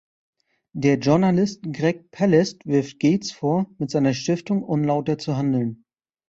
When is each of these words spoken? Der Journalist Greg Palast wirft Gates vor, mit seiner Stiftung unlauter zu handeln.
Der 0.73 0.97
Journalist 0.97 1.61
Greg 1.71 2.09
Palast 2.09 2.65
wirft 2.65 2.99
Gates 2.99 3.31
vor, 3.31 3.69
mit 3.77 3.91
seiner 3.91 4.15
Stiftung 4.15 4.63
unlauter 4.63 5.19
zu 5.19 5.37
handeln. 5.37 5.85